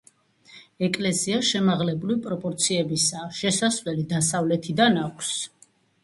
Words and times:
ეკლესია 0.85 1.41
შემაღლებული 1.49 2.15
პროპორციებისაა; 2.23 3.27
შესასვლელი 3.41 4.05
დასავლეთიდან 4.15 4.97
აქვს. 5.03 5.29